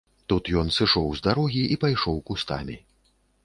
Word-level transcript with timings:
Тут 0.31 0.49
ён 0.61 0.71
сышоў 0.77 1.13
з 1.19 1.23
дарогі 1.29 1.63
і 1.77 1.79
пайшоў 1.87 2.17
кустамі. 2.31 2.83